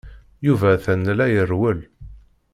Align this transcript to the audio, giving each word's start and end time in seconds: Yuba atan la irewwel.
Yuba 0.45 0.67
atan 0.75 1.01
la 1.17 1.25
irewwel. 1.39 1.79